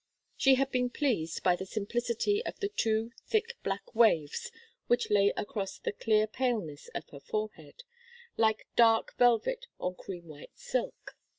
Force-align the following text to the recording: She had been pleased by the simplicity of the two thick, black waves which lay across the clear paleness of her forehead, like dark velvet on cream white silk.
She 0.35 0.55
had 0.55 0.71
been 0.71 0.89
pleased 0.89 1.43
by 1.43 1.55
the 1.55 1.67
simplicity 1.67 2.43
of 2.43 2.59
the 2.59 2.69
two 2.69 3.11
thick, 3.27 3.53
black 3.61 3.93
waves 3.93 4.51
which 4.87 5.11
lay 5.11 5.31
across 5.37 5.77
the 5.77 5.91
clear 5.91 6.25
paleness 6.25 6.87
of 6.95 7.07
her 7.09 7.19
forehead, 7.19 7.83
like 8.35 8.65
dark 8.75 9.15
velvet 9.19 9.67
on 9.79 9.93
cream 9.93 10.25
white 10.27 10.57
silk. 10.57 11.15